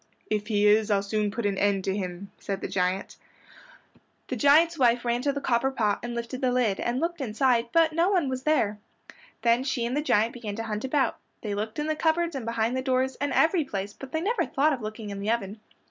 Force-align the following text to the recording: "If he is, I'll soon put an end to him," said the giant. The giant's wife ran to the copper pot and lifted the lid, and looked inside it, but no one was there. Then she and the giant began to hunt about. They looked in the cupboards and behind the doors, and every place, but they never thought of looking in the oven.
"If 0.31 0.47
he 0.47 0.65
is, 0.65 0.89
I'll 0.89 1.03
soon 1.03 1.29
put 1.29 1.45
an 1.45 1.59
end 1.59 1.83
to 1.83 1.95
him," 1.95 2.31
said 2.39 2.61
the 2.61 2.67
giant. 2.67 3.17
The 4.29 4.35
giant's 4.35 4.79
wife 4.79 5.05
ran 5.05 5.21
to 5.21 5.31
the 5.31 5.39
copper 5.39 5.69
pot 5.69 5.99
and 6.01 6.15
lifted 6.15 6.41
the 6.41 6.51
lid, 6.51 6.79
and 6.79 6.99
looked 6.99 7.21
inside 7.21 7.65
it, 7.65 7.71
but 7.71 7.93
no 7.93 8.09
one 8.09 8.27
was 8.27 8.41
there. 8.41 8.79
Then 9.43 9.63
she 9.63 9.85
and 9.85 9.95
the 9.95 10.01
giant 10.01 10.33
began 10.33 10.55
to 10.55 10.63
hunt 10.63 10.83
about. 10.83 11.19
They 11.41 11.53
looked 11.53 11.77
in 11.77 11.85
the 11.85 11.95
cupboards 11.95 12.35
and 12.35 12.47
behind 12.47 12.75
the 12.75 12.81
doors, 12.81 13.15
and 13.17 13.31
every 13.31 13.63
place, 13.63 13.93
but 13.93 14.11
they 14.11 14.21
never 14.21 14.43
thought 14.47 14.73
of 14.73 14.81
looking 14.81 15.11
in 15.11 15.19
the 15.19 15.29
oven. 15.29 15.59